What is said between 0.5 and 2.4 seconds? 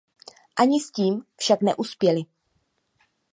Ani s tím však neuspěli.